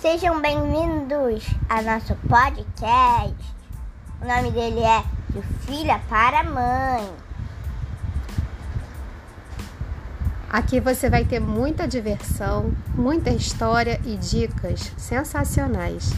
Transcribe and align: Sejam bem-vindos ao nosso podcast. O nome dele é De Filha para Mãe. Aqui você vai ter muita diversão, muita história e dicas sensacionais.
Sejam 0.00 0.40
bem-vindos 0.40 1.44
ao 1.68 1.82
nosso 1.82 2.14
podcast. 2.26 3.36
O 4.22 4.26
nome 4.26 4.50
dele 4.50 4.80
é 4.80 5.04
De 5.28 5.42
Filha 5.66 6.00
para 6.08 6.42
Mãe. 6.42 7.06
Aqui 10.48 10.80
você 10.80 11.10
vai 11.10 11.26
ter 11.26 11.38
muita 11.38 11.86
diversão, 11.86 12.74
muita 12.94 13.28
história 13.28 14.00
e 14.06 14.16
dicas 14.16 14.90
sensacionais. 14.96 16.10